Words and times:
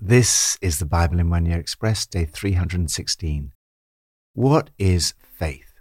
This 0.00 0.56
is 0.62 0.78
the 0.78 0.86
Bible 0.86 1.18
in 1.18 1.28
One 1.28 1.44
Year 1.44 1.58
Express, 1.58 2.06
day 2.06 2.24
316. 2.24 3.50
What 4.32 4.70
is 4.78 5.14
faith? 5.20 5.74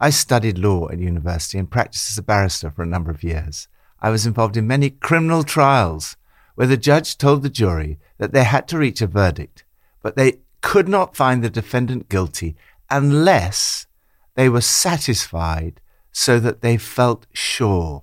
I 0.00 0.10
studied 0.10 0.58
law 0.58 0.88
at 0.88 0.98
university 0.98 1.56
and 1.56 1.70
practiced 1.70 2.10
as 2.10 2.18
a 2.18 2.22
barrister 2.22 2.68
for 2.68 2.82
a 2.82 2.86
number 2.86 3.12
of 3.12 3.22
years. 3.22 3.68
I 4.00 4.10
was 4.10 4.26
involved 4.26 4.56
in 4.56 4.66
many 4.66 4.90
criminal 4.90 5.44
trials 5.44 6.16
where 6.56 6.66
the 6.66 6.76
judge 6.76 7.16
told 7.16 7.44
the 7.44 7.48
jury 7.48 8.00
that 8.18 8.32
they 8.32 8.42
had 8.42 8.66
to 8.68 8.78
reach 8.78 9.00
a 9.00 9.06
verdict, 9.06 9.64
but 10.02 10.16
they 10.16 10.40
could 10.60 10.88
not 10.88 11.14
find 11.14 11.44
the 11.44 11.48
defendant 11.48 12.08
guilty 12.08 12.56
unless 12.90 13.86
they 14.34 14.48
were 14.48 14.60
satisfied 14.60 15.80
so 16.10 16.40
that 16.40 16.60
they 16.60 16.76
felt 16.76 17.28
sure. 17.32 18.02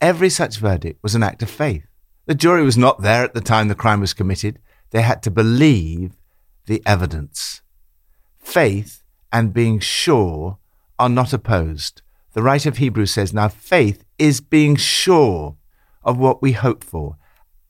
Every 0.00 0.28
such 0.28 0.58
verdict 0.58 1.04
was 1.04 1.14
an 1.14 1.22
act 1.22 1.40
of 1.44 1.50
faith. 1.50 1.84
The 2.28 2.34
jury 2.34 2.62
was 2.62 2.76
not 2.76 3.00
there 3.00 3.24
at 3.24 3.32
the 3.32 3.40
time 3.40 3.68
the 3.68 3.74
crime 3.74 4.00
was 4.00 4.12
committed. 4.12 4.58
They 4.90 5.00
had 5.00 5.22
to 5.22 5.30
believe 5.30 6.12
the 6.66 6.82
evidence. 6.84 7.62
Faith 8.38 9.02
and 9.32 9.54
being 9.54 9.80
sure 9.80 10.58
are 10.98 11.08
not 11.08 11.32
opposed. 11.32 12.02
The 12.34 12.42
writer 12.42 12.68
of 12.68 12.76
Hebrews 12.76 13.12
says, 13.12 13.32
Now 13.32 13.48
faith 13.48 14.04
is 14.18 14.42
being 14.42 14.76
sure 14.76 15.56
of 16.04 16.18
what 16.18 16.42
we 16.42 16.52
hope 16.52 16.84
for 16.84 17.16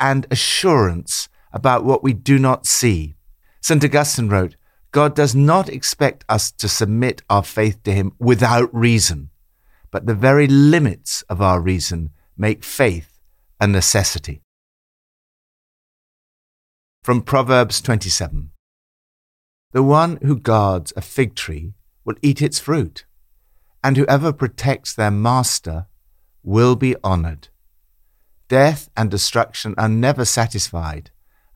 and 0.00 0.26
assurance 0.28 1.28
about 1.52 1.84
what 1.84 2.02
we 2.02 2.12
do 2.12 2.36
not 2.36 2.66
see. 2.66 3.14
St. 3.60 3.84
Augustine 3.84 4.28
wrote, 4.28 4.56
God 4.90 5.14
does 5.14 5.36
not 5.36 5.68
expect 5.68 6.24
us 6.28 6.50
to 6.50 6.68
submit 6.68 7.22
our 7.30 7.44
faith 7.44 7.80
to 7.84 7.92
Him 7.92 8.12
without 8.18 8.74
reason, 8.74 9.30
but 9.92 10.06
the 10.06 10.16
very 10.16 10.48
limits 10.48 11.22
of 11.28 11.40
our 11.40 11.60
reason 11.60 12.10
make 12.36 12.64
faith 12.64 13.20
a 13.60 13.68
necessity. 13.68 14.42
From 17.08 17.22
Proverbs 17.22 17.80
27 17.80 18.50
The 19.72 19.82
one 19.82 20.18
who 20.20 20.38
guards 20.38 20.92
a 20.94 21.00
fig 21.00 21.34
tree 21.34 21.72
will 22.04 22.16
eat 22.20 22.42
its 22.42 22.58
fruit, 22.58 23.06
and 23.82 23.96
whoever 23.96 24.30
protects 24.30 24.92
their 24.92 25.10
master 25.10 25.86
will 26.42 26.76
be 26.76 26.96
honored. 27.02 27.48
Death 28.48 28.90
and 28.94 29.10
destruction 29.10 29.74
are 29.78 29.88
never 29.88 30.26
satisfied, 30.26 31.10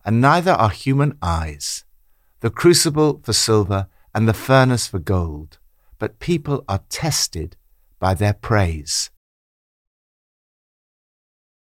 and 0.06 0.22
neither 0.22 0.52
are 0.52 0.70
human 0.70 1.18
eyes. 1.20 1.84
The 2.40 2.48
crucible 2.48 3.20
for 3.22 3.34
silver 3.34 3.88
and 4.14 4.26
the 4.26 4.32
furnace 4.32 4.86
for 4.86 5.00
gold, 5.00 5.58
but 5.98 6.18
people 6.18 6.64
are 6.66 6.80
tested 6.88 7.56
by 8.00 8.14
their 8.14 8.32
praise. 8.32 9.10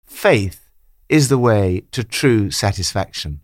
Faith 0.06 0.70
is 1.08 1.30
the 1.30 1.40
way 1.40 1.84
to 1.92 2.04
true 2.04 2.52
satisfaction. 2.52 3.40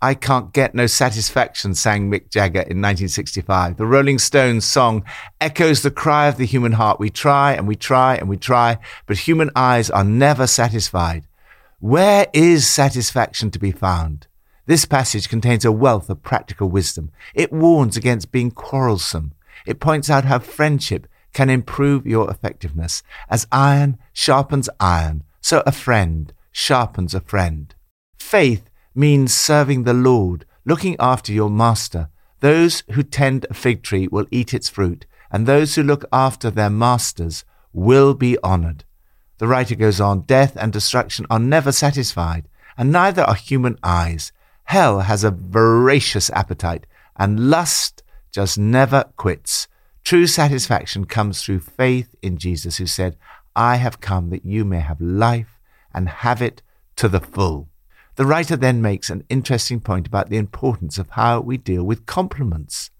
I 0.00 0.14
Can't 0.14 0.52
Get 0.52 0.76
No 0.76 0.86
Satisfaction, 0.86 1.74
sang 1.74 2.08
Mick 2.08 2.30
Jagger 2.30 2.60
in 2.60 2.80
1965. 2.80 3.76
The 3.76 3.86
Rolling 3.86 4.20
Stones 4.20 4.64
song 4.64 5.04
echoes 5.40 5.82
the 5.82 5.90
cry 5.90 6.28
of 6.28 6.36
the 6.36 6.46
human 6.46 6.72
heart. 6.72 7.00
We 7.00 7.10
try 7.10 7.54
and 7.54 7.66
we 7.66 7.74
try 7.74 8.14
and 8.14 8.28
we 8.28 8.36
try, 8.36 8.78
but 9.06 9.18
human 9.18 9.50
eyes 9.56 9.90
are 9.90 10.04
never 10.04 10.46
satisfied. 10.46 11.26
Where 11.80 12.28
is 12.32 12.64
satisfaction 12.64 13.50
to 13.50 13.58
be 13.58 13.72
found? 13.72 14.28
This 14.66 14.84
passage 14.84 15.28
contains 15.28 15.64
a 15.64 15.72
wealth 15.72 16.08
of 16.08 16.22
practical 16.22 16.68
wisdom. 16.68 17.10
It 17.34 17.52
warns 17.52 17.96
against 17.96 18.30
being 18.30 18.52
quarrelsome. 18.52 19.32
It 19.66 19.80
points 19.80 20.08
out 20.08 20.24
how 20.24 20.38
friendship 20.38 21.08
can 21.32 21.50
improve 21.50 22.06
your 22.06 22.30
effectiveness. 22.30 23.02
As 23.28 23.48
iron 23.50 23.98
sharpens 24.12 24.68
iron, 24.78 25.24
so 25.40 25.64
a 25.66 25.72
friend 25.72 26.32
sharpens 26.52 27.14
a 27.14 27.20
friend. 27.20 27.74
Faith 28.20 28.67
means 28.98 29.32
serving 29.32 29.84
the 29.84 29.94
Lord, 29.94 30.44
looking 30.64 30.96
after 30.98 31.32
your 31.32 31.48
master. 31.48 32.10
Those 32.40 32.82
who 32.90 33.04
tend 33.04 33.46
a 33.48 33.54
fig 33.54 33.82
tree 33.82 34.08
will 34.08 34.26
eat 34.32 34.52
its 34.52 34.68
fruit, 34.68 35.06
and 35.30 35.46
those 35.46 35.74
who 35.76 35.82
look 35.84 36.04
after 36.12 36.50
their 36.50 36.68
masters 36.68 37.44
will 37.72 38.14
be 38.14 38.36
honored. 38.42 38.84
The 39.38 39.46
writer 39.46 39.76
goes 39.76 40.00
on, 40.00 40.22
death 40.22 40.56
and 40.56 40.72
destruction 40.72 41.26
are 41.30 41.38
never 41.38 41.70
satisfied, 41.70 42.48
and 42.76 42.90
neither 42.90 43.22
are 43.22 43.36
human 43.36 43.78
eyes. 43.84 44.32
Hell 44.64 45.00
has 45.00 45.22
a 45.22 45.30
voracious 45.30 46.28
appetite, 46.30 46.84
and 47.16 47.48
lust 47.50 48.02
just 48.32 48.58
never 48.58 49.04
quits. 49.16 49.68
True 50.02 50.26
satisfaction 50.26 51.04
comes 51.04 51.42
through 51.42 51.60
faith 51.60 52.14
in 52.20 52.36
Jesus, 52.36 52.78
who 52.78 52.86
said, 52.86 53.16
I 53.54 53.76
have 53.76 54.00
come 54.00 54.30
that 54.30 54.44
you 54.44 54.64
may 54.64 54.80
have 54.80 55.00
life 55.00 55.60
and 55.94 56.08
have 56.08 56.42
it 56.42 56.62
to 56.96 57.08
the 57.08 57.20
full. 57.20 57.68
The 58.18 58.26
writer 58.26 58.56
then 58.56 58.82
makes 58.82 59.10
an 59.10 59.22
interesting 59.28 59.78
point 59.78 60.08
about 60.08 60.28
the 60.28 60.38
importance 60.38 60.98
of 60.98 61.10
how 61.10 61.38
we 61.38 61.56
deal 61.56 61.84
with 61.84 62.04
compliments. 62.04 62.90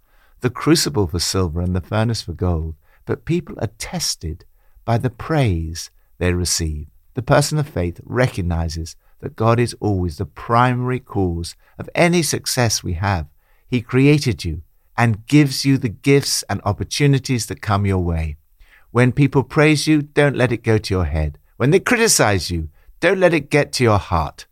The 0.43 0.49
crucible 0.49 1.09
for 1.09 1.19
silver 1.19 1.61
and 1.61 1.75
the 1.75 1.81
furnace 1.81 2.23
for 2.23 2.33
gold, 2.33 2.77
but 3.05 3.25
people 3.25 3.57
are 3.61 3.73
tested 3.79 4.45
by 4.85 4.97
the 4.97 5.11
praise 5.11 5.91
they 6.19 6.33
receive. 6.33 6.87
The 7.15 7.23
person 7.23 7.59
of 7.59 7.69
faith 7.69 8.01
recognizes 8.05 8.95
that 9.19 9.35
God 9.35 9.59
is 9.59 9.75
always 9.81 10.19
the 10.19 10.25
primary 10.25 11.01
cause 11.01 11.57
of 11.81 11.91
any 11.97 12.23
success 12.23 12.85
we 12.85 12.93
have. 12.93 13.27
He 13.67 13.83
created 13.83 14.45
you 14.45 14.63
and 14.97 15.27
gives 15.27 15.65
you 15.65 15.79
the 15.79 15.89
gifts 15.89 16.45
and 16.49 16.61
opportunities 16.65 17.47
that 17.47 17.61
come 17.61 17.87
your 17.87 17.99
way. 17.99 18.37
When 18.93 19.11
people 19.11 19.43
praise 19.43 19.89
you, 19.89 20.01
don't 20.01 20.37
let 20.37 20.53
it 20.53 20.63
go 20.63 20.79
to 20.79 20.95
your 20.95 21.07
head. 21.07 21.39
When 21.57 21.71
they 21.73 21.81
criticize 21.81 22.53
you, 22.53 22.69
don't 23.01 23.19
let 23.19 23.35
it 23.35 23.51
get 23.51 23.73
to 23.73 23.83
your 23.83 23.99
heart. 23.99 24.47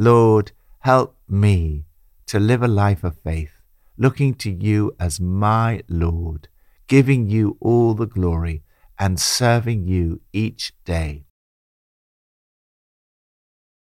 Lord, 0.00 0.52
help 0.78 1.16
me 1.28 1.84
to 2.26 2.38
live 2.38 2.62
a 2.62 2.68
life 2.68 3.02
of 3.02 3.18
faith, 3.18 3.50
looking 3.96 4.32
to 4.34 4.48
you 4.48 4.94
as 5.00 5.18
my 5.18 5.82
Lord, 5.88 6.46
giving 6.86 7.28
you 7.28 7.56
all 7.60 7.94
the 7.94 8.06
glory 8.06 8.62
and 8.96 9.18
serving 9.18 9.88
you 9.88 10.20
each 10.32 10.72
day. 10.84 11.24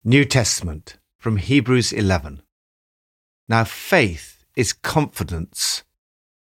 New 0.03 0.25
Testament 0.25 0.99
from 1.17 1.37
Hebrews 1.37 1.93
11. 1.93 2.43
Now, 3.49 3.63
faith 3.63 4.45
is 4.57 4.73
confidence 4.73 5.85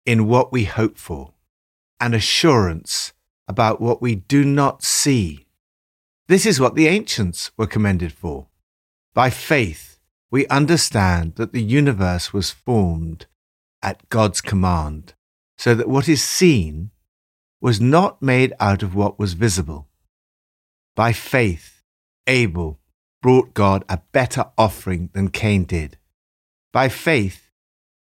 in 0.04 0.28
what 0.28 0.52
we 0.52 0.64
hope 0.64 0.98
for 0.98 1.32
and 1.98 2.14
assurance 2.14 3.14
about 3.48 3.80
what 3.80 4.02
we 4.02 4.16
do 4.16 4.44
not 4.44 4.82
see. 4.82 5.46
This 6.28 6.44
is 6.44 6.60
what 6.60 6.74
the 6.74 6.88
ancients 6.88 7.52
were 7.56 7.66
commended 7.66 8.12
for. 8.12 8.48
By 9.16 9.30
faith, 9.30 9.98
we 10.30 10.46
understand 10.48 11.36
that 11.36 11.54
the 11.54 11.62
universe 11.62 12.34
was 12.34 12.50
formed 12.50 13.24
at 13.80 14.06
God's 14.10 14.42
command, 14.42 15.14
so 15.56 15.74
that 15.74 15.88
what 15.88 16.06
is 16.06 16.22
seen 16.22 16.90
was 17.58 17.80
not 17.80 18.20
made 18.20 18.52
out 18.60 18.82
of 18.82 18.94
what 18.94 19.18
was 19.18 19.32
visible. 19.32 19.88
By 20.94 21.14
faith, 21.14 21.82
Abel 22.26 22.78
brought 23.22 23.54
God 23.54 23.86
a 23.88 24.02
better 24.12 24.50
offering 24.58 25.08
than 25.14 25.30
Cain 25.30 25.64
did. 25.64 25.96
By 26.70 26.90
faith, 26.90 27.50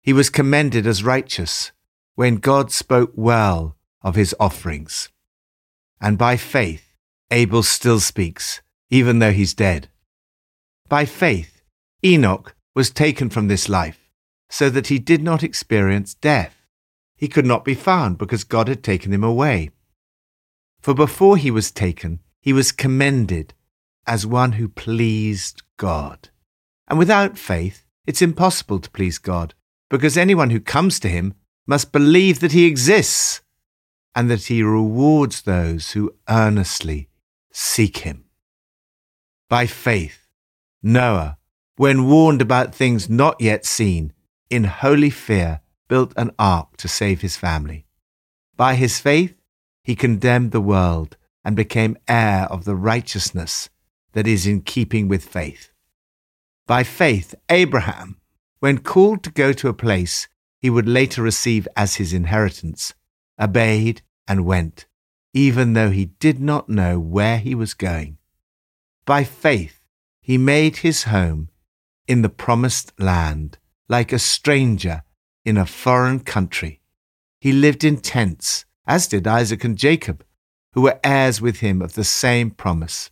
he 0.02 0.12
was 0.12 0.28
commended 0.28 0.86
as 0.86 1.02
righteous 1.02 1.72
when 2.14 2.36
God 2.36 2.70
spoke 2.70 3.12
well 3.14 3.74
of 4.02 4.16
his 4.16 4.34
offerings. 4.38 5.08
And 5.98 6.18
by 6.18 6.36
faith, 6.36 6.94
Abel 7.30 7.62
still 7.62 8.00
speaks, 8.00 8.60
even 8.90 9.18
though 9.18 9.32
he's 9.32 9.54
dead. 9.54 9.88
By 10.90 11.04
faith, 11.04 11.62
Enoch 12.04 12.56
was 12.74 12.90
taken 12.90 13.30
from 13.30 13.46
this 13.46 13.68
life, 13.68 14.10
so 14.50 14.68
that 14.70 14.88
he 14.88 14.98
did 14.98 15.22
not 15.22 15.44
experience 15.44 16.14
death. 16.14 16.66
He 17.16 17.28
could 17.28 17.46
not 17.46 17.64
be 17.64 17.74
found 17.74 18.18
because 18.18 18.42
God 18.42 18.66
had 18.66 18.82
taken 18.82 19.12
him 19.12 19.22
away. 19.22 19.70
For 20.80 20.92
before 20.92 21.36
he 21.36 21.50
was 21.50 21.70
taken, 21.70 22.18
he 22.42 22.52
was 22.52 22.72
commended 22.72 23.54
as 24.04 24.26
one 24.26 24.52
who 24.52 24.68
pleased 24.68 25.62
God. 25.76 26.30
And 26.88 26.98
without 26.98 27.38
faith, 27.38 27.84
it's 28.04 28.20
impossible 28.20 28.80
to 28.80 28.90
please 28.90 29.18
God, 29.18 29.54
because 29.90 30.16
anyone 30.16 30.50
who 30.50 30.58
comes 30.58 30.98
to 31.00 31.08
him 31.08 31.34
must 31.68 31.92
believe 31.92 32.40
that 32.40 32.50
he 32.50 32.66
exists 32.66 33.42
and 34.12 34.28
that 34.28 34.46
he 34.46 34.64
rewards 34.64 35.42
those 35.42 35.92
who 35.92 36.16
earnestly 36.28 37.08
seek 37.52 37.98
him. 37.98 38.24
By 39.48 39.66
faith, 39.66 40.26
Noah, 40.82 41.36
when 41.76 42.08
warned 42.08 42.40
about 42.40 42.74
things 42.74 43.08
not 43.08 43.40
yet 43.40 43.64
seen, 43.64 44.12
in 44.48 44.64
holy 44.64 45.10
fear 45.10 45.60
built 45.88 46.12
an 46.16 46.30
ark 46.38 46.76
to 46.78 46.88
save 46.88 47.20
his 47.20 47.36
family. 47.36 47.86
By 48.56 48.74
his 48.74 48.98
faith, 48.98 49.34
he 49.82 49.94
condemned 49.96 50.52
the 50.52 50.60
world 50.60 51.16
and 51.44 51.56
became 51.56 51.96
heir 52.06 52.46
of 52.50 52.64
the 52.64 52.76
righteousness 52.76 53.70
that 54.12 54.26
is 54.26 54.46
in 54.46 54.62
keeping 54.62 55.08
with 55.08 55.24
faith. 55.24 55.70
By 56.66 56.82
faith, 56.82 57.34
Abraham, 57.48 58.18
when 58.60 58.78
called 58.78 59.22
to 59.24 59.30
go 59.30 59.52
to 59.52 59.68
a 59.68 59.74
place 59.74 60.28
he 60.60 60.70
would 60.70 60.86
later 60.86 61.22
receive 61.22 61.66
as 61.76 61.96
his 61.96 62.12
inheritance, 62.12 62.94
obeyed 63.40 64.02
and 64.28 64.44
went, 64.44 64.86
even 65.32 65.72
though 65.72 65.90
he 65.90 66.06
did 66.06 66.38
not 66.38 66.68
know 66.68 67.00
where 67.00 67.38
he 67.38 67.54
was 67.54 67.74
going. 67.74 68.18
By 69.06 69.24
faith, 69.24 69.79
he 70.22 70.38
made 70.38 70.78
his 70.78 71.04
home 71.04 71.48
in 72.06 72.22
the 72.22 72.28
promised 72.28 72.92
land, 72.98 73.58
like 73.88 74.12
a 74.12 74.18
stranger 74.18 75.02
in 75.44 75.56
a 75.56 75.66
foreign 75.66 76.20
country. 76.20 76.80
He 77.40 77.52
lived 77.52 77.84
in 77.84 77.98
tents, 77.98 78.64
as 78.86 79.08
did 79.08 79.26
Isaac 79.26 79.64
and 79.64 79.76
Jacob, 79.76 80.24
who 80.72 80.82
were 80.82 81.00
heirs 81.02 81.40
with 81.40 81.60
him 81.60 81.80
of 81.80 81.94
the 81.94 82.04
same 82.04 82.50
promise. 82.50 83.10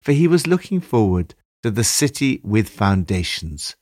For 0.00 0.12
he 0.12 0.26
was 0.26 0.46
looking 0.46 0.80
forward 0.80 1.34
to 1.62 1.70
the 1.70 1.84
city 1.84 2.40
with 2.42 2.68
foundations, 2.68 3.76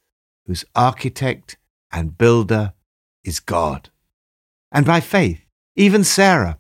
whose 0.47 0.65
architect 0.75 1.57
and 1.93 2.19
builder 2.19 2.75
is 3.25 3.41
God. 3.41 3.91
And 4.73 4.85
by 4.85 5.01
faith, 5.01 5.45
even 5.77 6.05
Sarah, 6.05 6.59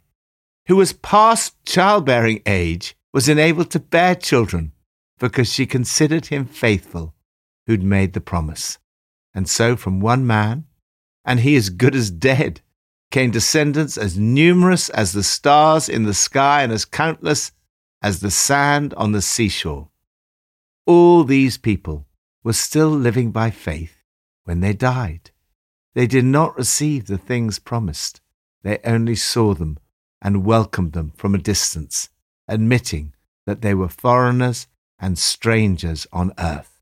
who 0.66 0.76
was 0.76 0.92
past 0.92 1.54
childbearing 1.64 2.42
age, 2.46 2.96
was 3.12 3.28
enabled 3.28 3.70
to 3.72 3.80
bear 3.80 4.14
children 4.14 4.72
because 5.20 5.52
she 5.52 5.66
considered 5.66 6.26
him 6.26 6.44
faithful 6.44 7.14
who'd 7.66 7.82
made 7.84 8.14
the 8.14 8.20
promise. 8.20 8.78
And 9.32 9.48
so 9.48 9.76
from 9.76 10.00
one 10.00 10.26
man, 10.26 10.64
and 11.24 11.40
he 11.40 11.54
as 11.54 11.70
good 11.70 11.94
as 11.94 12.10
dead, 12.10 12.62
came 13.12 13.30
descendants 13.30 13.96
as 13.98 14.18
numerous 14.18 14.88
as 14.88 15.12
the 15.12 15.22
stars 15.22 15.88
in 15.88 16.04
the 16.04 16.14
sky 16.14 16.62
and 16.62 16.72
as 16.72 16.84
countless 16.84 17.52
as 18.02 18.20
the 18.20 18.30
sand 18.30 18.94
on 18.94 19.12
the 19.12 19.22
seashore. 19.22 19.90
All 20.86 21.22
these 21.22 21.58
people 21.58 22.06
were 22.42 22.54
still 22.54 22.88
living 22.88 23.30
by 23.30 23.50
faith 23.50 24.02
when 24.44 24.60
they 24.60 24.72
died. 24.72 25.30
They 25.94 26.06
did 26.06 26.24
not 26.24 26.56
receive 26.56 27.06
the 27.06 27.18
things 27.18 27.58
promised. 27.58 28.20
They 28.62 28.78
only 28.84 29.16
saw 29.16 29.54
them 29.54 29.78
and 30.22 30.46
welcomed 30.46 30.92
them 30.92 31.12
from 31.16 31.34
a 31.34 31.38
distance, 31.38 32.08
admitting 32.48 33.14
that 33.44 33.60
they 33.60 33.74
were 33.74 33.88
foreigners 33.88 34.66
and 35.00 35.18
strangers 35.18 36.06
on 36.12 36.32
earth. 36.38 36.80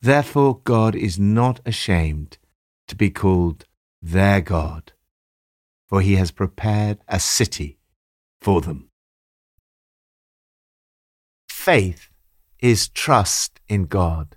Therefore, 0.00 0.60
God 0.64 0.94
is 0.94 1.18
not 1.18 1.60
ashamed 1.66 2.38
to 2.88 2.94
be 2.94 3.10
called 3.10 3.64
their 4.02 4.40
God, 4.40 4.92
for 5.88 6.00
he 6.00 6.16
has 6.16 6.30
prepared 6.30 6.98
a 7.08 7.20
city 7.20 7.78
for 8.40 8.60
them. 8.60 8.90
Faith 11.48 12.08
is 12.60 12.88
trust 12.88 13.60
in 13.68 13.84
God. 13.84 14.36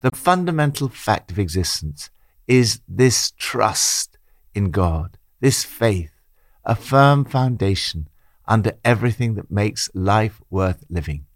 The 0.00 0.10
fundamental 0.10 0.88
fact 0.88 1.30
of 1.30 1.38
existence 1.38 2.10
is 2.46 2.80
this 2.88 3.30
trust 3.32 4.18
in 4.54 4.70
God, 4.70 5.18
this 5.40 5.64
faith, 5.64 6.12
a 6.64 6.74
firm 6.74 7.24
foundation 7.24 8.08
under 8.46 8.72
everything 8.84 9.34
that 9.34 9.50
makes 9.50 9.90
life 9.94 10.40
worth 10.50 10.84
living. 10.88 11.26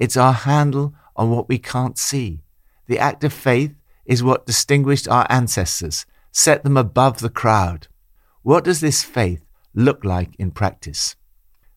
It's 0.00 0.16
our 0.16 0.32
handle 0.32 0.94
on 1.14 1.30
what 1.30 1.48
we 1.48 1.58
can't 1.58 1.98
see. 1.98 2.42
The 2.86 2.98
act 2.98 3.22
of 3.22 3.34
faith 3.34 3.74
is 4.06 4.22
what 4.22 4.46
distinguished 4.46 5.06
our 5.06 5.26
ancestors, 5.28 6.06
set 6.32 6.64
them 6.64 6.78
above 6.78 7.20
the 7.20 7.28
crowd. 7.28 7.86
What 8.42 8.64
does 8.64 8.80
this 8.80 9.04
faith 9.04 9.44
look 9.74 10.02
like 10.02 10.34
in 10.38 10.52
practice? 10.52 11.16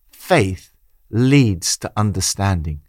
Faith 0.09 0.71
leads 1.09 1.77
to 1.79 1.91
understanding. 1.97 2.81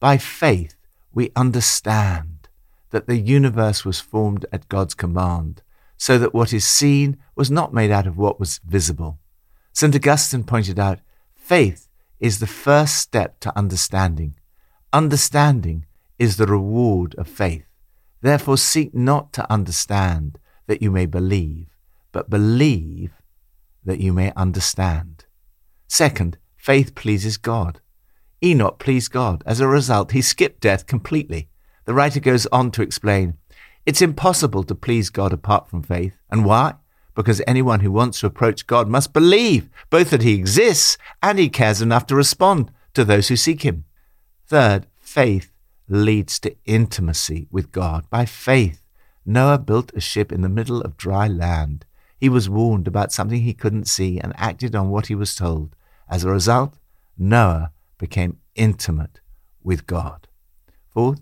By 0.00 0.16
faith, 0.16 0.76
we 1.12 1.30
understand 1.36 2.48
that 2.88 3.06
the 3.06 3.18
universe 3.18 3.84
was 3.84 4.00
formed 4.00 4.46
at 4.50 4.68
God's 4.70 4.94
command, 4.94 5.62
so 5.98 6.18
that 6.18 6.32
what 6.32 6.54
is 6.54 6.66
seen 6.66 7.18
was 7.36 7.50
not 7.50 7.74
made 7.74 7.90
out 7.90 8.06
of 8.06 8.16
what 8.16 8.40
was 8.40 8.60
visible. 8.64 9.18
St. 9.74 9.94
Augustine 9.94 10.44
pointed 10.44 10.78
out 10.78 11.00
faith 11.34 11.86
is 12.18 12.40
the 12.40 12.46
first 12.46 12.96
step 12.96 13.38
to 13.40 13.56
understanding. 13.56 14.36
Understanding 14.92 15.86
is 16.18 16.36
the 16.36 16.46
reward 16.46 17.14
of 17.14 17.28
faith. 17.28 17.64
Therefore, 18.22 18.58
seek 18.58 18.92
not 18.92 19.32
to 19.34 19.50
understand 19.50 20.38
that 20.66 20.82
you 20.82 20.90
may 20.90 21.06
believe, 21.06 21.68
but 22.10 22.28
believe 22.28 23.12
that 23.84 24.00
you 24.00 24.12
may 24.12 24.32
understand. 24.34 25.24
Second, 25.86 26.38
faith 26.56 26.94
pleases 26.94 27.36
God. 27.36 27.80
Enoch 28.42 28.78
pleased 28.80 29.12
God. 29.12 29.44
As 29.46 29.60
a 29.60 29.68
result, 29.68 30.10
he 30.10 30.22
skipped 30.22 30.60
death 30.60 30.86
completely. 30.86 31.48
The 31.84 31.94
writer 31.94 32.20
goes 32.20 32.46
on 32.46 32.72
to 32.72 32.82
explain 32.82 33.34
it's 33.86 34.02
impossible 34.02 34.64
to 34.64 34.74
please 34.74 35.08
God 35.08 35.32
apart 35.32 35.68
from 35.68 35.82
faith. 35.82 36.14
And 36.30 36.44
why? 36.44 36.74
Because 37.14 37.40
anyone 37.46 37.80
who 37.80 37.92
wants 37.92 38.20
to 38.20 38.26
approach 38.26 38.66
God 38.66 38.88
must 38.88 39.12
believe 39.12 39.70
both 39.88 40.10
that 40.10 40.22
he 40.22 40.34
exists 40.34 40.98
and 41.22 41.38
he 41.38 41.48
cares 41.48 41.80
enough 41.80 42.06
to 42.06 42.16
respond 42.16 42.72
to 42.94 43.04
those 43.04 43.28
who 43.28 43.36
seek 43.36 43.62
him. 43.62 43.84
Third, 44.50 44.88
faith 44.98 45.52
leads 45.88 46.40
to 46.40 46.56
intimacy 46.64 47.46
with 47.52 47.70
God. 47.70 48.10
By 48.10 48.24
faith, 48.26 48.82
Noah 49.24 49.58
built 49.58 49.92
a 49.94 50.00
ship 50.00 50.32
in 50.32 50.40
the 50.40 50.48
middle 50.48 50.80
of 50.82 50.96
dry 50.96 51.28
land. 51.28 51.84
He 52.18 52.28
was 52.28 52.50
warned 52.50 52.88
about 52.88 53.12
something 53.12 53.42
he 53.42 53.54
couldn't 53.54 53.86
see 53.86 54.18
and 54.18 54.32
acted 54.36 54.74
on 54.74 54.90
what 54.90 55.06
he 55.06 55.14
was 55.14 55.36
told. 55.36 55.76
As 56.08 56.24
a 56.24 56.30
result, 56.30 56.74
Noah 57.16 57.70
became 57.96 58.38
intimate 58.56 59.20
with 59.62 59.86
God. 59.86 60.26
Fourth, 60.92 61.20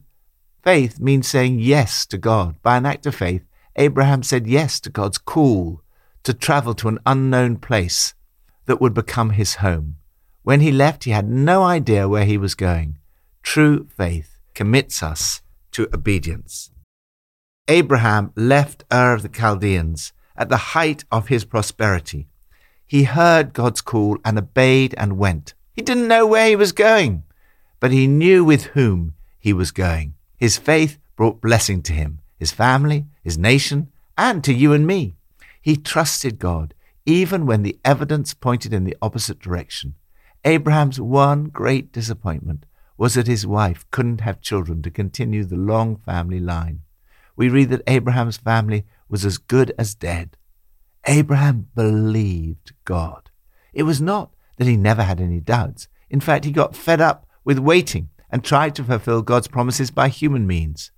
faith 0.62 0.98
means 0.98 1.28
saying 1.28 1.58
yes 1.58 2.06
to 2.06 2.16
God. 2.16 2.56
By 2.62 2.78
an 2.78 2.86
act 2.86 3.04
of 3.04 3.14
faith, 3.14 3.44
Abraham 3.76 4.22
said 4.22 4.46
yes 4.46 4.80
to 4.80 4.88
God's 4.88 5.18
call 5.18 5.82
to 6.22 6.32
travel 6.32 6.72
to 6.76 6.88
an 6.88 6.98
unknown 7.04 7.58
place 7.58 8.14
that 8.64 8.80
would 8.80 8.94
become 8.94 9.30
his 9.30 9.56
home. 9.56 9.96
When 10.44 10.60
he 10.60 10.72
left, 10.72 11.04
he 11.04 11.10
had 11.10 11.28
no 11.28 11.62
idea 11.62 12.08
where 12.08 12.24
he 12.24 12.38
was 12.38 12.54
going. 12.54 12.96
True 13.42 13.86
faith 13.96 14.38
commits 14.54 15.02
us 15.02 15.42
to 15.72 15.88
obedience. 15.94 16.70
Abraham 17.68 18.32
left 18.34 18.84
Ur 18.92 19.14
of 19.14 19.22
the 19.22 19.28
Chaldeans 19.28 20.12
at 20.36 20.48
the 20.48 20.74
height 20.74 21.04
of 21.10 21.28
his 21.28 21.44
prosperity. 21.44 22.28
He 22.86 23.04
heard 23.04 23.52
God's 23.52 23.80
call 23.80 24.18
and 24.24 24.38
obeyed 24.38 24.94
and 24.96 25.18
went. 25.18 25.54
He 25.74 25.82
didn't 25.82 26.08
know 26.08 26.26
where 26.26 26.48
he 26.48 26.56
was 26.56 26.72
going, 26.72 27.24
but 27.80 27.92
he 27.92 28.06
knew 28.06 28.44
with 28.44 28.64
whom 28.74 29.14
he 29.38 29.52
was 29.52 29.70
going. 29.70 30.14
His 30.36 30.56
faith 30.56 30.98
brought 31.16 31.40
blessing 31.40 31.82
to 31.82 31.92
him, 31.92 32.20
his 32.38 32.52
family, 32.52 33.06
his 33.22 33.36
nation, 33.36 33.92
and 34.16 34.42
to 34.44 34.54
you 34.54 34.72
and 34.72 34.86
me. 34.86 35.14
He 35.60 35.76
trusted 35.76 36.38
God, 36.38 36.74
even 37.04 37.46
when 37.46 37.62
the 37.62 37.78
evidence 37.84 38.34
pointed 38.34 38.72
in 38.72 38.84
the 38.84 38.96
opposite 39.02 39.38
direction. 39.38 39.94
Abraham's 40.44 41.00
one 41.00 41.44
great 41.44 41.92
disappointment 41.92 42.64
was 42.98 43.14
that 43.14 43.28
his 43.28 43.46
wife 43.46 43.86
couldn't 43.90 44.20
have 44.20 44.42
children 44.42 44.82
to 44.82 44.90
continue 44.90 45.44
the 45.44 45.56
long 45.56 45.96
family 45.96 46.40
line. 46.40 46.80
We 47.36 47.48
read 47.48 47.70
that 47.70 47.82
Abraham's 47.86 48.36
family 48.36 48.84
was 49.08 49.24
as 49.24 49.38
good 49.38 49.72
as 49.78 49.94
dead. 49.94 50.36
Abraham 51.06 51.68
believed 51.74 52.72
God. 52.84 53.30
It 53.72 53.84
was 53.84 54.00
not 54.00 54.34
that 54.56 54.66
he 54.66 54.76
never 54.76 55.04
had 55.04 55.20
any 55.20 55.38
doubts. 55.40 55.86
In 56.10 56.20
fact, 56.20 56.44
he 56.44 56.50
got 56.50 56.74
fed 56.74 57.00
up 57.00 57.26
with 57.44 57.58
waiting 57.58 58.10
and 58.30 58.42
tried 58.42 58.74
to 58.74 58.84
fulfill 58.84 59.22
God's 59.22 59.48
promises 59.48 59.92
by 59.92 60.08
human 60.08 60.46
means. 60.46 60.90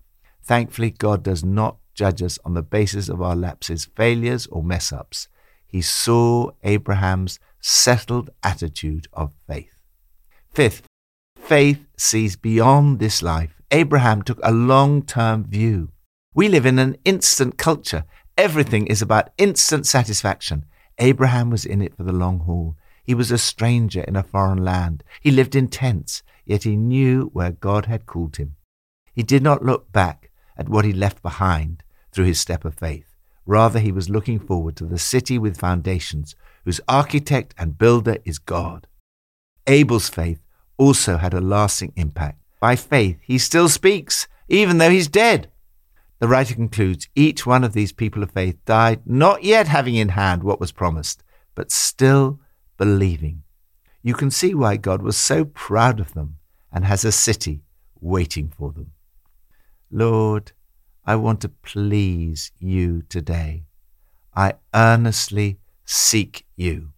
Thankfully, 0.42 0.90
God 0.90 1.22
does 1.22 1.44
not 1.44 1.76
judge 1.94 2.22
us 2.22 2.38
on 2.44 2.54
the 2.54 2.62
basis 2.62 3.10
of 3.10 3.20
our 3.20 3.36
lapses, 3.36 3.84
failures, 3.84 4.46
or 4.46 4.64
mess 4.64 4.90
ups. 4.90 5.28
He 5.66 5.82
saw 5.82 6.50
Abraham's 6.64 7.38
settled 7.60 8.30
attitude 8.42 9.06
of 9.12 9.32
faith. 9.46 9.76
Fifth, 10.52 10.86
faith 11.50 11.84
sees 11.96 12.36
beyond 12.36 13.00
this 13.00 13.24
life. 13.24 13.60
Abraham 13.72 14.22
took 14.22 14.38
a 14.40 14.52
long 14.52 15.02
term 15.02 15.44
view. 15.44 15.88
We 16.32 16.46
live 16.46 16.64
in 16.64 16.78
an 16.78 16.96
instant 17.04 17.58
culture. 17.58 18.04
Everything 18.38 18.86
is 18.86 19.02
about 19.02 19.30
instant 19.36 19.84
satisfaction. 19.84 20.64
Abraham 21.00 21.50
was 21.50 21.66
in 21.66 21.82
it 21.82 21.96
for 21.96 22.04
the 22.04 22.12
long 22.12 22.38
haul. 22.38 22.76
He 23.02 23.16
was 23.16 23.32
a 23.32 23.36
stranger 23.52 24.02
in 24.02 24.14
a 24.14 24.22
foreign 24.22 24.64
land. 24.64 25.02
He 25.20 25.32
lived 25.32 25.56
in 25.56 25.66
tents, 25.66 26.22
yet 26.44 26.62
he 26.62 26.76
knew 26.76 27.30
where 27.32 27.50
God 27.50 27.86
had 27.86 28.06
called 28.06 28.36
him. 28.36 28.54
He 29.12 29.24
did 29.24 29.42
not 29.42 29.64
look 29.64 29.90
back 29.90 30.30
at 30.56 30.68
what 30.68 30.84
he 30.84 30.92
left 30.92 31.20
behind 31.20 31.82
through 32.12 32.26
his 32.26 32.38
step 32.38 32.64
of 32.64 32.76
faith. 32.76 33.16
Rather, 33.44 33.80
he 33.80 33.90
was 33.90 34.08
looking 34.08 34.38
forward 34.38 34.76
to 34.76 34.86
the 34.86 35.00
city 35.00 35.36
with 35.36 35.58
foundations, 35.58 36.36
whose 36.64 36.80
architect 36.86 37.56
and 37.58 37.76
builder 37.76 38.18
is 38.24 38.38
God. 38.38 38.86
Abel's 39.66 40.08
faith 40.08 40.40
also 40.80 41.18
had 41.18 41.34
a 41.34 41.40
lasting 41.42 41.92
impact. 41.94 42.38
By 42.58 42.74
faith, 42.74 43.18
he 43.22 43.36
still 43.36 43.68
speaks, 43.68 44.26
even 44.48 44.78
though 44.78 44.90
he's 44.90 45.08
dead. 45.08 45.50
The 46.20 46.28
writer 46.28 46.54
concludes 46.54 47.08
each 47.14 47.44
one 47.44 47.64
of 47.64 47.74
these 47.74 47.92
people 47.92 48.22
of 48.22 48.30
faith 48.30 48.56
died 48.64 49.00
not 49.04 49.44
yet 49.44 49.68
having 49.68 49.94
in 49.94 50.10
hand 50.10 50.42
what 50.42 50.58
was 50.58 50.72
promised, 50.72 51.22
but 51.54 51.70
still 51.70 52.40
believing. 52.78 53.42
You 54.02 54.14
can 54.14 54.30
see 54.30 54.54
why 54.54 54.78
God 54.78 55.02
was 55.02 55.18
so 55.18 55.44
proud 55.44 56.00
of 56.00 56.14
them 56.14 56.38
and 56.72 56.84
has 56.86 57.04
a 57.04 57.12
city 57.12 57.60
waiting 58.00 58.48
for 58.48 58.72
them. 58.72 58.92
Lord, 59.90 60.52
I 61.04 61.16
want 61.16 61.42
to 61.42 61.50
please 61.50 62.52
you 62.58 63.02
today. 63.02 63.64
I 64.34 64.54
earnestly 64.74 65.58
seek 65.84 66.46
you. 66.56 66.92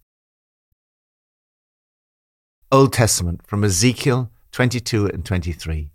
Old 2.73 2.91
Testament 2.91 3.45
from 3.45 3.63
Ezekiel 3.63 4.31
22 4.51 5.05
and 5.05 5.23
23. 5.23 5.91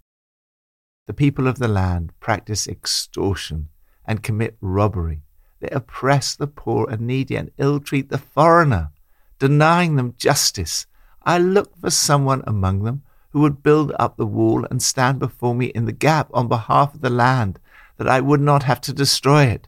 the 1.09 1.13
people 1.13 1.49
of 1.49 1.59
the 1.59 1.67
land 1.67 2.13
practice 2.21 2.69
extortion 2.69 3.69
and 4.05 4.23
commit 4.23 4.57
robbery. 4.61 5.23
They 5.59 5.71
oppress 5.71 6.37
the 6.37 6.47
poor 6.47 6.89
and 6.89 7.01
needy 7.01 7.35
and 7.35 7.51
ill 7.59 7.81
treat 7.81 8.11
the 8.11 8.17
foreigner, 8.19 8.93
denying 9.41 9.97
them 9.97 10.15
justice. 10.19 10.87
I 11.25 11.39
look 11.39 11.77
for 11.81 11.91
someone 11.91 12.45
among 12.47 12.85
them 12.85 13.03
who 13.31 13.41
would 13.41 13.65
build 13.65 13.93
up 13.99 14.17
the 14.17 14.25
wall 14.25 14.65
and 14.71 14.81
stand 14.81 15.19
before 15.19 15.57
me 15.57 15.67
in 15.75 15.85
the 15.85 15.91
gap 15.91 16.31
on 16.33 16.47
behalf 16.47 16.95
of 16.95 17.01
the 17.01 17.11
land, 17.11 17.59
that 17.97 18.09
I 18.09 18.21
would 18.21 18.41
not 18.41 18.63
have 18.63 18.81
to 18.83 18.93
destroy 18.93 19.47
it. 19.47 19.67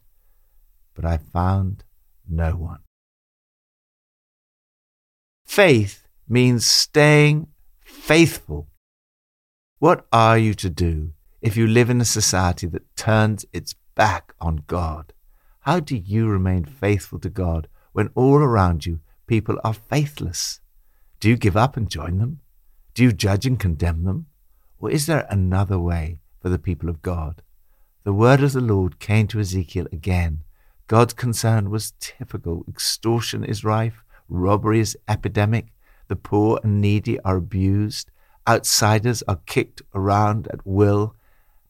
But 0.94 1.04
I 1.04 1.16
found 1.16 1.82
no 2.28 2.52
one. 2.52 2.82
Faith 5.44 5.99
means 6.30 6.64
staying 6.64 7.48
faithful. 7.84 8.68
What 9.80 10.06
are 10.12 10.38
you 10.38 10.54
to 10.54 10.70
do 10.70 11.12
if 11.42 11.56
you 11.56 11.66
live 11.66 11.90
in 11.90 12.00
a 12.00 12.04
society 12.04 12.66
that 12.68 12.96
turns 12.96 13.44
its 13.52 13.74
back 13.96 14.32
on 14.40 14.62
God? 14.68 15.12
How 15.60 15.80
do 15.80 15.96
you 15.96 16.28
remain 16.28 16.64
faithful 16.64 17.18
to 17.20 17.28
God 17.28 17.66
when 17.92 18.10
all 18.14 18.36
around 18.36 18.86
you 18.86 19.00
people 19.26 19.58
are 19.64 19.74
faithless? 19.74 20.60
Do 21.18 21.28
you 21.28 21.36
give 21.36 21.56
up 21.56 21.76
and 21.76 21.90
join 21.90 22.18
them? 22.18 22.40
Do 22.94 23.02
you 23.02 23.12
judge 23.12 23.44
and 23.44 23.58
condemn 23.58 24.04
them? 24.04 24.26
Or 24.78 24.90
is 24.90 25.06
there 25.06 25.26
another 25.28 25.78
way 25.78 26.20
for 26.40 26.48
the 26.48 26.58
people 26.58 26.88
of 26.88 27.02
God? 27.02 27.42
The 28.04 28.12
word 28.12 28.42
of 28.42 28.52
the 28.52 28.60
Lord 28.60 28.98
came 28.98 29.26
to 29.28 29.40
Ezekiel 29.40 29.86
again. 29.92 30.44
God's 30.86 31.12
concern 31.12 31.70
was 31.70 31.92
typical. 32.00 32.64
Extortion 32.68 33.44
is 33.44 33.64
rife, 33.64 34.02
robbery 34.28 34.80
is 34.80 34.96
epidemic, 35.08 35.72
the 36.10 36.16
poor 36.16 36.58
and 36.64 36.80
needy 36.80 37.20
are 37.20 37.36
abused, 37.36 38.10
outsiders 38.48 39.22
are 39.28 39.40
kicked 39.46 39.80
around 39.94 40.48
at 40.48 40.66
will, 40.66 41.14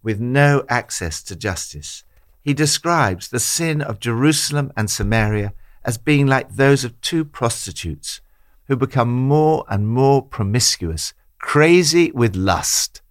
with 0.02 0.18
no 0.18 0.64
access 0.66 1.23
to 1.23 1.37
justice. 1.37 2.04
He 2.40 2.54
describes 2.54 3.28
the 3.28 3.38
sin 3.38 3.82
of 3.82 4.00
Jerusalem 4.00 4.73
and 4.78 4.90
Samaria 4.90 5.52
as 5.85 5.99
being 5.99 6.26
like 6.26 6.56
those 6.56 6.85
of 6.85 6.99
two 7.02 7.23
prostitutes 7.23 8.23
who 8.64 8.76
become 8.76 9.12
more 9.12 9.66
and 9.68 9.87
more 9.87 10.23
promiscuous, 10.23 11.12
crazy 11.38 12.11
with 12.12 12.35
lust. 12.35 13.02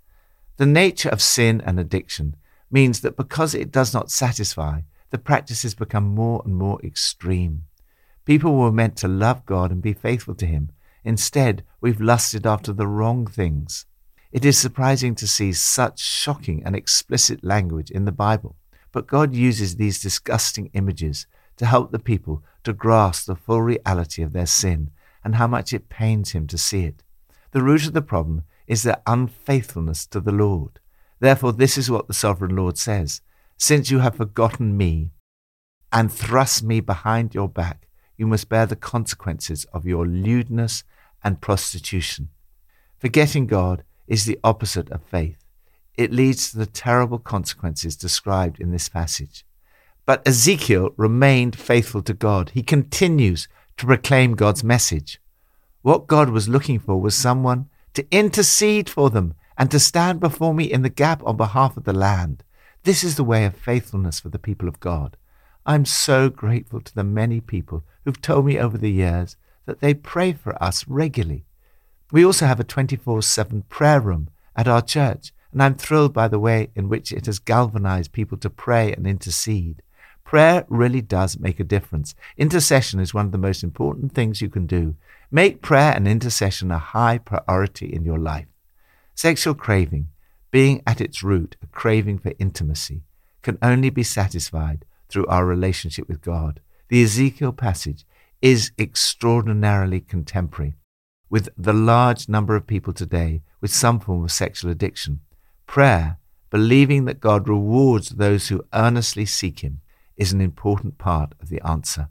The 0.58 0.66
nature 0.66 1.10
of 1.10 1.22
sin 1.22 1.62
and 1.64 1.80
addiction 1.80 2.38
means 2.72 3.02
that 3.02 3.16
because 3.16 3.54
it 3.54 3.72
does 3.72 3.94
not 3.94 4.10
satisfy, 4.10 4.82
the 5.12 5.20
practices 5.20 5.76
become 5.76 6.06
more 6.06 6.42
and 6.44 6.56
more 6.56 6.82
extreme. 6.84 7.66
People 8.26 8.56
were 8.56 8.72
meant 8.72 8.98
to 8.98 9.08
love 9.08 9.46
God 9.46 9.72
and 9.72 9.80
be 9.80 9.94
faithful 9.94 10.34
to 10.36 10.48
Him. 10.48 10.72
Instead, 11.10 11.64
we've 11.82 12.00
lusted 12.00 12.46
after 12.46 12.72
the 12.72 12.86
wrong 12.86 13.26
things. 13.26 13.88
It 14.32 14.46
is 14.46 14.60
surprising 14.60 15.16
to 15.16 15.26
see 15.26 15.54
such 15.54 16.00
shocking 16.00 16.62
and 16.64 16.76
explicit 16.76 17.44
language 17.44 17.90
in 17.90 18.06
the 18.06 18.12
Bible, 18.12 18.58
but 18.92 19.08
God 19.08 19.34
uses 19.34 19.78
these 19.78 19.98
disgusting 19.98 20.70
images 20.74 21.26
to 21.58 21.66
help 21.66 21.92
the 21.92 21.98
people 21.98 22.44
to 22.64 22.74
grasp 22.74 23.26
the 23.26 23.36
full 23.36 23.64
reality 23.64 24.22
of 24.22 24.34
their 24.34 24.46
sin 24.46 24.92
and 25.24 25.34
how 25.34 25.48
much 25.48 25.74
it 25.74 25.90
pains 25.90 26.34
Him 26.34 26.46
to 26.46 26.60
see 26.60 26.84
it. 26.84 27.02
The 27.54 27.64
root 27.64 27.88
of 27.88 27.94
the 27.94 28.04
problem 28.04 28.44
is 28.68 28.84
their 28.84 29.02
unfaithfulness 29.08 30.06
to 30.12 30.20
the 30.20 30.32
Lord. 30.32 30.80
Therefore, 31.20 31.54
this 31.54 31.76
is 31.76 31.90
what 31.90 32.08
the 32.08 32.14
sovereign 32.14 32.56
Lord 32.56 32.78
says 32.78 33.22
Since 33.58 33.90
you 33.90 33.98
have 33.98 34.18
forgotten 34.18 34.78
me 34.78 35.10
and 35.92 36.12
thrust 36.12 36.62
me 36.62 36.82
behind 36.82 37.34
your 37.34 37.50
back, 37.50 37.88
you 38.16 38.28
must 38.28 38.48
bear 38.48 38.68
the 38.68 38.76
consequences 38.76 39.66
of 39.74 39.88
your 39.88 40.06
lewdness 40.06 40.84
and 41.24 41.42
prostitution. 41.42 42.30
Forgetting 42.98 43.48
God 43.48 43.84
is 44.08 44.26
the 44.26 44.40
opposite 44.44 44.90
of 44.92 45.04
faith. 45.04 45.38
It 45.96 46.12
leads 46.12 46.52
to 46.52 46.58
the 46.58 46.66
terrible 46.66 47.20
consequences 47.20 47.96
described 47.96 48.60
in 48.60 48.72
this 48.72 48.90
passage. 48.90 49.46
But 50.06 50.28
Ezekiel 50.28 50.92
remained 50.98 51.58
faithful 51.58 52.02
to 52.04 52.14
God. 52.14 52.52
He 52.52 52.64
continues 52.64 53.48
to 53.78 53.86
proclaim 53.86 54.34
God's 54.36 54.64
message. 54.64 55.22
What 55.82 56.08
God 56.08 56.30
was 56.30 56.50
looking 56.50 56.80
for 56.80 57.00
was 57.00 57.16
someone 57.16 57.70
to 57.94 58.08
intercede 58.12 58.90
for 58.90 59.10
them 59.10 59.36
and 59.58 59.70
to 59.72 59.80
stand 59.80 60.20
before 60.20 60.54
me 60.54 60.66
in 60.66 60.82
the 60.82 60.90
gap 60.90 61.22
on 61.26 61.38
behalf 61.38 61.78
of 61.78 61.84
the 61.84 61.94
land. 61.94 62.44
This 62.84 63.04
is 63.04 63.16
the 63.16 63.24
way 63.24 63.46
of 63.46 63.56
faithfulness 63.56 64.20
for 64.20 64.30
the 64.30 64.40
people 64.40 64.68
of 64.68 64.80
God. 64.80 65.18
I'm 65.66 65.86
so 65.86 66.30
grateful 66.30 66.82
to 66.82 66.96
the 66.96 67.04
many 67.04 67.42
people 67.42 67.84
who've 68.04 68.22
told 68.22 68.46
me 68.46 68.58
over 68.58 68.78
the 68.78 68.92
years 68.92 69.36
that 69.70 69.82
they 69.82 69.94
pray 69.94 70.34
for 70.34 70.62
us 70.62 70.84
regularly. 70.88 71.46
We 72.12 72.26
also 72.26 72.48
have 72.48 72.60
a 72.60 72.64
24 72.64 73.22
7 73.22 73.62
prayer 73.70 74.02
room 74.02 74.30
at 74.56 74.68
our 74.68 74.82
church, 74.82 75.32
and 75.52 75.62
I'm 75.62 75.76
thrilled 75.76 76.12
by 76.12 76.28
the 76.28 76.40
way 76.40 76.72
in 76.76 76.90
which 76.90 77.12
it 77.12 77.28
has 77.28 77.38
galvanized 77.38 78.12
people 78.12 78.40
to 78.40 78.50
pray 78.50 78.92
and 78.92 79.06
intercede. 79.06 79.84
Prayer 80.24 80.66
really 80.70 81.02
does 81.02 81.40
make 81.40 81.60
a 81.60 81.64
difference. 81.64 82.16
Intercession 82.36 83.00
is 83.00 83.14
one 83.14 83.28
of 83.28 83.32
the 83.32 83.38
most 83.38 83.64
important 83.64 84.14
things 84.14 84.42
you 84.42 84.50
can 84.50 84.66
do. 84.66 84.96
Make 85.30 85.62
prayer 85.62 85.94
and 85.96 86.08
intercession 86.08 86.72
a 86.72 86.80
high 86.80 87.20
priority 87.20 87.94
in 87.94 88.04
your 88.04 88.18
life. 88.18 88.48
Sexual 89.14 89.54
craving, 89.54 90.08
being 90.50 90.82
at 90.88 91.00
its 91.00 91.22
root 91.22 91.56
a 91.62 91.68
craving 91.68 92.18
for 92.18 92.34
intimacy, 92.40 93.04
can 93.44 93.60
only 93.62 93.92
be 93.92 94.02
satisfied 94.02 94.84
through 95.10 95.28
our 95.28 95.46
relationship 95.46 96.08
with 96.08 96.24
God. 96.24 96.60
The 96.88 97.04
Ezekiel 97.04 97.54
passage 97.54 98.04
is 98.42 98.72
extraordinarily 98.78 100.00
contemporary 100.00 100.76
with 101.30 101.50
the 101.58 101.74
large 101.74 102.28
number 102.28 102.56
of 102.56 102.66
people 102.66 102.94
today 102.94 103.42
with 103.62 103.72
some 103.72 104.00
form 104.00 104.24
of 104.24 104.32
sexual 104.32 104.72
addiction. 104.72 105.20
Prayer, 105.68 106.18
believing 106.50 107.06
that 107.06 107.20
God 107.20 107.48
rewards 107.48 108.10
those 108.10 108.48
who 108.48 108.66
earnestly 108.74 109.26
seek 109.26 109.60
Him, 109.60 109.82
is 110.18 110.34
an 110.34 110.42
important 110.42 110.98
part 110.98 111.34
of 111.42 111.50
the 111.50 111.62
answer. 111.66 112.10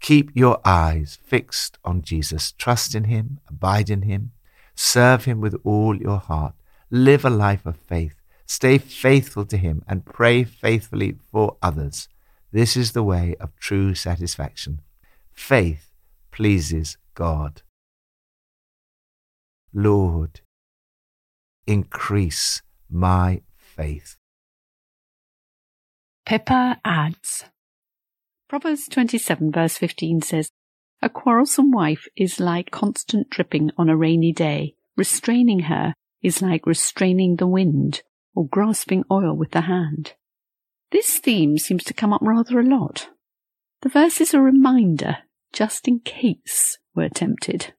Keep 0.00 0.30
your 0.34 0.60
eyes 0.64 1.18
fixed 1.22 1.78
on 1.84 2.02
Jesus. 2.02 2.52
Trust 2.52 2.94
in 2.94 3.04
Him, 3.04 3.40
abide 3.48 3.90
in 3.90 4.02
Him, 4.02 4.32
serve 4.74 5.24
Him 5.24 5.40
with 5.40 5.56
all 5.64 5.96
your 5.96 6.18
heart, 6.18 6.54
live 6.90 7.24
a 7.24 7.30
life 7.30 7.64
of 7.64 7.76
faith, 7.76 8.18
Stay 8.48 8.78
faithful 8.78 9.44
to 9.44 9.58
Him 9.58 9.84
and 9.86 10.06
pray 10.06 10.42
faithfully 10.42 11.16
for 11.30 11.58
others. 11.62 12.08
This 12.50 12.78
is 12.78 12.92
the 12.92 13.02
way 13.02 13.36
of 13.38 13.54
true 13.60 13.94
satisfaction. 13.94 14.80
Faith 15.38 15.92
pleases 16.30 16.98
God. 17.14 17.62
Lord, 19.72 20.40
increase 21.66 22.60
my 22.90 23.40
faith. 23.56 24.16
Pippa 26.26 26.78
adds 26.84 27.46
Proverbs 28.48 28.88
27, 28.88 29.50
verse 29.50 29.78
15 29.78 30.20
says, 30.20 30.50
A 31.00 31.08
quarrelsome 31.08 31.70
wife 31.70 32.08
is 32.14 32.40
like 32.40 32.70
constant 32.70 33.30
dripping 33.30 33.70
on 33.78 33.88
a 33.88 33.96
rainy 33.96 34.32
day. 34.32 34.74
Restraining 34.98 35.60
her 35.60 35.94
is 36.20 36.42
like 36.42 36.66
restraining 36.66 37.36
the 37.36 37.46
wind 37.46 38.02
or 38.34 38.46
grasping 38.46 39.04
oil 39.10 39.34
with 39.34 39.52
the 39.52 39.62
hand. 39.62 40.12
This 40.90 41.18
theme 41.18 41.56
seems 41.56 41.84
to 41.84 41.94
come 41.94 42.12
up 42.12 42.22
rather 42.22 42.60
a 42.60 42.64
lot. 42.64 43.08
The 43.80 43.88
verse 43.88 44.20
is 44.20 44.34
a 44.34 44.40
reminder, 44.40 45.18
just 45.52 45.88
in 45.88 46.00
case 46.00 46.78
we're 46.94 47.08
tempted. 47.08 47.74